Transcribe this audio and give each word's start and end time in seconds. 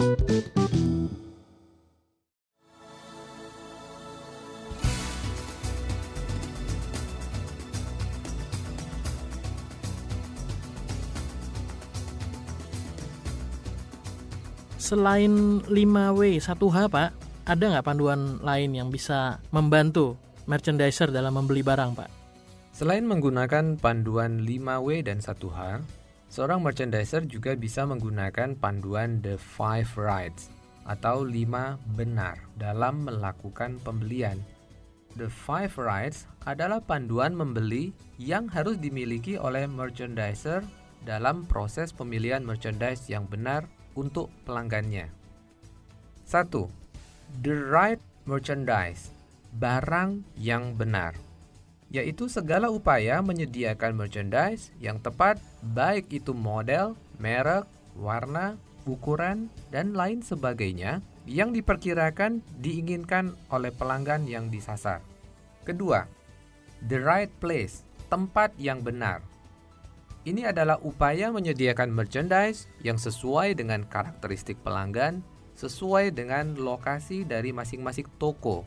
Selain 0.00 0.16
5W 15.68 16.40
1H 16.40 16.78
Pak, 16.88 17.10
ada 17.44 17.64
nggak 17.68 17.84
panduan 17.84 18.40
lain 18.40 18.72
yang 18.72 18.88
bisa 18.88 19.36
membantu 19.52 20.16
merchandiser 20.48 21.12
dalam 21.12 21.36
membeli 21.36 21.60
barang 21.60 21.92
Pak? 21.92 22.08
Selain 22.72 23.04
menggunakan 23.04 23.76
panduan 23.76 24.48
5W 24.48 25.04
dan 25.04 25.20
1H, 25.20 25.84
seorang 26.30 26.62
merchandiser 26.62 27.26
juga 27.26 27.58
bisa 27.58 27.82
menggunakan 27.82 28.54
panduan 28.54 29.18
The 29.18 29.34
Five 29.34 29.98
Rights 29.98 30.48
atau 30.86 31.26
5 31.26 31.76
benar 31.98 32.38
dalam 32.54 33.04
melakukan 33.04 33.82
pembelian. 33.82 34.38
The 35.18 35.26
Five 35.26 35.74
Rights 35.74 36.30
adalah 36.46 36.78
panduan 36.78 37.34
membeli 37.34 37.90
yang 38.16 38.46
harus 38.46 38.78
dimiliki 38.78 39.34
oleh 39.34 39.66
merchandiser 39.66 40.62
dalam 41.02 41.42
proses 41.50 41.90
pemilihan 41.90 42.46
merchandise 42.46 43.10
yang 43.10 43.26
benar 43.26 43.66
untuk 43.98 44.30
pelanggannya. 44.46 45.10
1. 46.30 46.46
The 47.42 47.54
right 47.58 48.02
merchandise, 48.22 49.10
barang 49.58 50.22
yang 50.38 50.78
benar, 50.78 51.18
yaitu 51.90 52.30
segala 52.30 52.70
upaya 52.70 53.18
menyediakan 53.18 53.98
merchandise 53.98 54.70
yang 54.78 55.02
tepat 55.02 55.42
baik 55.74 56.06
itu 56.14 56.30
model, 56.30 56.94
merek, 57.18 57.66
warna, 57.98 58.54
ukuran, 58.86 59.50
dan 59.74 59.92
lain 59.92 60.22
sebagainya 60.22 61.02
yang 61.26 61.50
diperkirakan 61.50 62.40
diinginkan 62.62 63.34
oleh 63.50 63.74
pelanggan 63.74 64.24
yang 64.30 64.48
disasar. 64.48 65.02
Kedua, 65.66 66.06
the 66.86 66.98
right 67.02 67.30
place, 67.42 67.82
tempat 68.08 68.54
yang 68.56 68.80
benar. 68.80 69.20
Ini 70.20 70.52
adalah 70.52 70.76
upaya 70.84 71.32
menyediakan 71.32 71.90
merchandise 71.90 72.68
yang 72.84 73.00
sesuai 73.00 73.56
dengan 73.56 73.88
karakteristik 73.88 74.60
pelanggan, 74.60 75.24
sesuai 75.56 76.12
dengan 76.12 76.56
lokasi 76.60 77.24
dari 77.24 77.56
masing-masing 77.56 78.08
toko. 78.20 78.64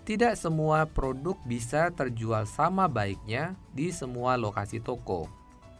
Tidak 0.00 0.32
semua 0.34 0.88
produk 0.88 1.36
bisa 1.44 1.92
terjual 1.92 2.48
sama 2.48 2.88
baiknya 2.88 3.54
di 3.76 3.92
semua 3.92 4.40
lokasi 4.40 4.80
toko. 4.80 5.28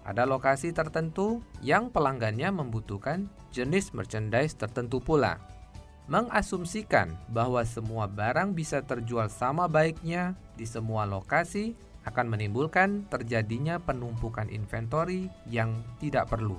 Ada 0.04 0.28
lokasi 0.28 0.72
tertentu 0.72 1.44
yang 1.60 1.92
pelanggannya 1.92 2.52
membutuhkan 2.52 3.28
jenis 3.52 3.92
merchandise 3.96 4.56
tertentu 4.56 5.00
pula. 5.00 5.40
Mengasumsikan 6.10 7.14
bahwa 7.30 7.62
semua 7.62 8.10
barang 8.10 8.50
bisa 8.52 8.82
terjual 8.82 9.30
sama 9.30 9.70
baiknya 9.70 10.34
di 10.58 10.66
semua 10.66 11.06
lokasi 11.06 11.78
akan 12.08 12.32
menimbulkan 12.32 13.06
terjadinya 13.12 13.78
penumpukan 13.78 14.48
inventory 14.50 15.28
yang 15.46 15.76
tidak 16.00 16.32
perlu. 16.32 16.58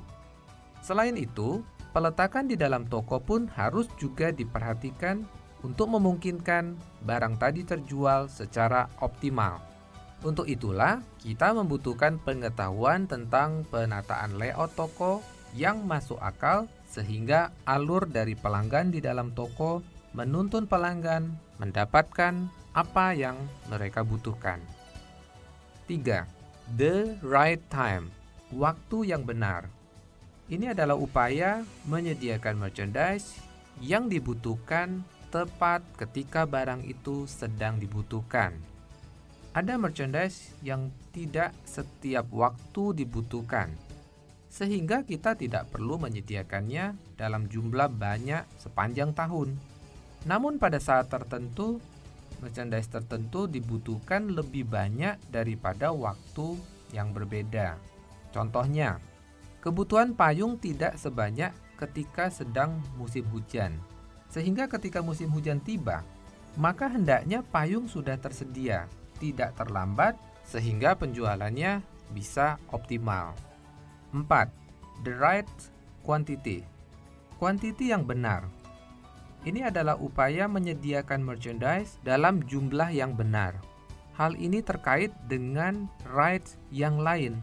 Selain 0.80 1.18
itu, 1.18 1.66
peletakan 1.92 2.48
di 2.48 2.56
dalam 2.56 2.88
toko 2.88 3.20
pun 3.20 3.50
harus 3.54 3.90
juga 4.00 4.32
diperhatikan 4.32 5.26
untuk 5.62 5.94
memungkinkan 5.94 6.78
barang 7.06 7.36
tadi 7.38 7.62
terjual 7.66 8.30
secara 8.30 8.90
optimal. 9.02 9.62
Untuk 10.22 10.46
itulah, 10.46 11.02
kita 11.18 11.50
membutuhkan 11.58 12.22
pengetahuan 12.22 13.10
tentang 13.10 13.66
penataan 13.70 14.38
layout 14.38 14.78
toko 14.78 15.26
yang 15.58 15.82
masuk 15.82 16.22
akal 16.22 16.70
sehingga 16.86 17.50
alur 17.66 18.06
dari 18.06 18.38
pelanggan 18.38 18.94
di 18.94 19.02
dalam 19.02 19.34
toko 19.34 19.82
menuntun 20.14 20.70
pelanggan 20.70 21.34
mendapatkan 21.58 22.52
apa 22.78 23.06
yang 23.18 23.40
mereka 23.72 24.06
butuhkan. 24.06 24.62
3. 25.90 26.78
The 26.78 27.20
right 27.26 27.60
time, 27.74 28.14
waktu 28.54 29.12
yang 29.12 29.26
benar. 29.26 29.68
Ini 30.52 30.76
adalah 30.76 31.00
upaya 31.00 31.64
menyediakan 31.88 32.60
merchandise 32.60 33.40
yang 33.80 34.12
dibutuhkan 34.12 35.04
tepat 35.32 35.80
ketika 35.96 36.44
barang 36.44 36.84
itu 36.84 37.24
sedang 37.24 37.80
dibutuhkan. 37.80 38.52
Ada 39.56 39.80
merchandise 39.80 40.52
yang 40.60 40.92
tidak 41.16 41.56
setiap 41.64 42.28
waktu 42.32 43.04
dibutuhkan, 43.04 43.72
sehingga 44.52 45.08
kita 45.08 45.36
tidak 45.40 45.72
perlu 45.72 45.96
menyediakannya 46.00 47.16
dalam 47.16 47.48
jumlah 47.48 47.88
banyak 47.88 48.44
sepanjang 48.60 49.16
tahun. 49.16 49.56
Namun, 50.28 50.60
pada 50.60 50.80
saat 50.80 51.08
tertentu, 51.08 51.80
merchandise 52.44 52.92
tertentu 52.92 53.48
dibutuhkan 53.48 54.32
lebih 54.32 54.68
banyak 54.68 55.16
daripada 55.32 55.96
waktu 55.96 56.60
yang 56.92 57.16
berbeda. 57.16 57.80
Contohnya, 58.36 59.00
kebutuhan 59.64 60.16
payung 60.16 60.60
tidak 60.60 60.96
sebanyak 61.00 61.52
ketika 61.76 62.32
sedang 62.32 62.80
musim 62.96 63.28
hujan. 63.32 63.91
Sehingga 64.32 64.72
ketika 64.72 65.04
musim 65.04 65.28
hujan 65.36 65.60
tiba, 65.60 66.08
maka 66.56 66.88
hendaknya 66.88 67.44
payung 67.44 67.92
sudah 67.92 68.16
tersedia, 68.16 68.88
tidak 69.20 69.54
terlambat 69.60 70.16
sehingga 70.48 70.96
penjualannya 70.96 71.84
bisa 72.16 72.56
optimal. 72.72 73.36
4. 74.16 74.24
The 75.04 75.14
right 75.20 75.52
quantity. 76.04 76.64
Quantity 77.36 77.92
yang 77.92 78.08
benar 78.08 78.62
ini 79.42 79.66
adalah 79.66 79.98
upaya 79.98 80.46
menyediakan 80.46 81.26
merchandise 81.26 81.98
dalam 82.06 82.46
jumlah 82.46 82.94
yang 82.94 83.18
benar. 83.18 83.58
Hal 84.14 84.38
ini 84.38 84.62
terkait 84.62 85.10
dengan 85.26 85.90
rights 86.06 86.62
yang 86.70 87.02
lain. 87.02 87.42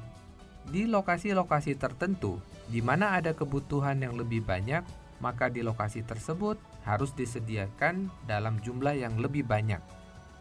Di 0.70 0.86
lokasi-lokasi 0.86 1.74
tertentu, 1.74 2.38
di 2.70 2.78
mana 2.78 3.18
ada 3.18 3.34
kebutuhan 3.34 3.98
yang 3.98 4.14
lebih 4.14 4.46
banyak, 4.46 4.86
maka 5.18 5.50
di 5.50 5.64
lokasi 5.66 6.06
tersebut 6.06 6.54
harus 6.86 7.14
disediakan 7.14 8.10
dalam 8.26 8.60
jumlah 8.62 8.94
yang 8.94 9.18
lebih 9.18 9.46
banyak. 9.46 9.80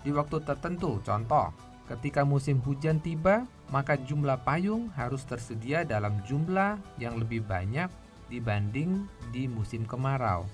Di 0.01 0.13
waktu 0.13 0.43
tertentu, 0.45 1.01
contoh, 1.01 1.53
ketika 1.87 2.25
musim 2.27 2.59
hujan 2.63 2.99
tiba, 3.01 3.47
maka 3.73 3.99
jumlah 3.99 4.41
payung 4.47 4.91
harus 4.95 5.23
tersedia 5.27 5.83
dalam 5.83 6.19
jumlah 6.23 6.79
yang 7.01 7.19
lebih 7.19 7.43
banyak 7.43 7.91
dibanding 8.27 9.07
di 9.31 9.47
musim 9.47 9.83
kemarau 9.83 10.47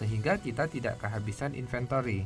sehingga 0.00 0.40
kita 0.40 0.64
tidak 0.64 0.96
kehabisan 0.96 1.52
inventory. 1.52 2.24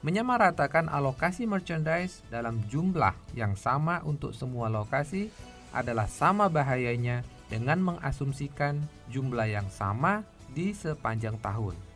Menyamaratakan 0.00 0.88
alokasi 0.88 1.44
merchandise 1.44 2.24
dalam 2.32 2.64
jumlah 2.72 3.12
yang 3.36 3.52
sama 3.60 4.00
untuk 4.08 4.32
semua 4.32 4.72
lokasi 4.72 5.28
adalah 5.76 6.08
sama 6.08 6.48
bahayanya 6.48 7.20
dengan 7.52 7.80
mengasumsikan 7.80 8.80
jumlah 9.12 9.48
yang 9.48 9.68
sama 9.68 10.24
di 10.56 10.72
sepanjang 10.72 11.36
tahun. 11.44 11.93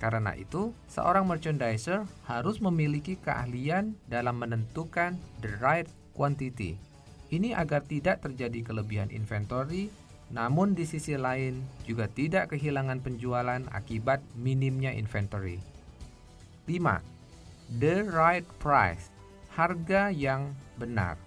Karena 0.00 0.32
itu, 0.32 0.72
seorang 0.88 1.28
merchandiser 1.28 2.08
harus 2.24 2.56
memiliki 2.64 3.20
keahlian 3.20 3.94
dalam 4.08 4.40
menentukan 4.40 5.20
the 5.44 5.52
right 5.60 5.86
quantity. 6.16 6.80
Ini 7.28 7.52
agar 7.54 7.84
tidak 7.84 8.24
terjadi 8.24 8.64
kelebihan 8.64 9.12
inventory 9.12 9.92
namun 10.30 10.78
di 10.78 10.86
sisi 10.86 11.18
lain 11.18 11.58
juga 11.82 12.06
tidak 12.06 12.54
kehilangan 12.54 13.02
penjualan 13.02 13.62
akibat 13.74 14.22
minimnya 14.38 14.94
inventory. 14.94 15.58
5. 16.70 17.02
The 17.82 18.06
right 18.06 18.46
price, 18.62 19.10
harga 19.50 20.14
yang 20.14 20.54
benar. 20.78 21.18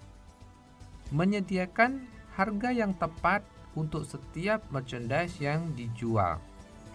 Menyediakan 1.12 2.08
harga 2.32 2.72
yang 2.72 2.96
tepat 2.96 3.44
untuk 3.76 4.08
setiap 4.08 4.64
merchandise 4.72 5.36
yang 5.36 5.76
dijual. 5.76 6.40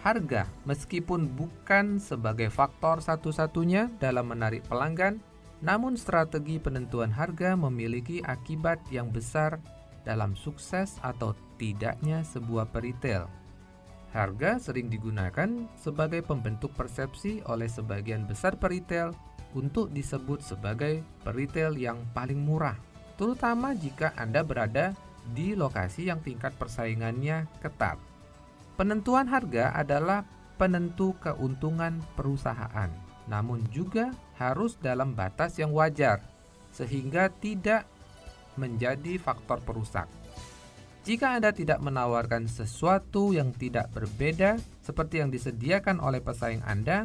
Harga, 0.00 0.48
meskipun 0.64 1.28
bukan 1.36 2.00
sebagai 2.00 2.48
faktor 2.48 3.04
satu-satunya 3.04 3.92
dalam 4.00 4.32
menarik 4.32 4.64
pelanggan, 4.64 5.20
namun 5.60 5.92
strategi 6.00 6.56
penentuan 6.56 7.12
harga 7.12 7.52
memiliki 7.52 8.24
akibat 8.24 8.80
yang 8.88 9.12
besar 9.12 9.60
dalam 10.08 10.32
sukses 10.32 10.96
atau 11.04 11.36
tidaknya 11.60 12.24
sebuah 12.24 12.72
peritel. 12.72 13.28
Harga 14.16 14.56
sering 14.56 14.88
digunakan 14.88 15.68
sebagai 15.76 16.24
pembentuk 16.24 16.72
persepsi 16.72 17.44
oleh 17.44 17.68
sebagian 17.68 18.24
besar 18.24 18.56
peritel 18.56 19.12
untuk 19.52 19.92
disebut 19.92 20.40
sebagai 20.40 21.04
peritel 21.20 21.76
yang 21.76 22.00
paling 22.16 22.40
murah, 22.40 22.80
terutama 23.20 23.76
jika 23.76 24.16
Anda 24.16 24.40
berada 24.40 24.96
di 25.36 25.52
lokasi 25.52 26.08
yang 26.08 26.24
tingkat 26.24 26.56
persaingannya 26.56 27.44
ketat. 27.60 28.09
Penentuan 28.80 29.28
harga 29.28 29.76
adalah 29.76 30.24
penentu 30.56 31.12
keuntungan 31.20 32.00
perusahaan, 32.16 32.88
namun 33.28 33.60
juga 33.68 34.08
harus 34.40 34.80
dalam 34.80 35.12
batas 35.12 35.60
yang 35.60 35.68
wajar, 35.76 36.24
sehingga 36.72 37.28
tidak 37.28 37.84
menjadi 38.56 39.20
faktor 39.20 39.60
perusak. 39.60 40.08
Jika 41.04 41.36
Anda 41.36 41.52
tidak 41.52 41.84
menawarkan 41.84 42.48
sesuatu 42.48 43.36
yang 43.36 43.52
tidak 43.52 43.92
berbeda 43.92 44.56
seperti 44.80 45.20
yang 45.20 45.28
disediakan 45.28 46.00
oleh 46.00 46.24
pesaing 46.24 46.64
Anda, 46.64 47.04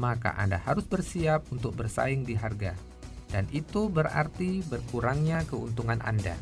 maka 0.00 0.32
Anda 0.40 0.56
harus 0.56 0.88
bersiap 0.88 1.52
untuk 1.52 1.76
bersaing 1.76 2.24
di 2.24 2.32
harga. 2.32 2.72
Dan 3.28 3.44
itu 3.52 3.92
berarti 3.92 4.64
berkurangnya 4.64 5.44
keuntungan 5.44 6.00
Anda. 6.00 6.32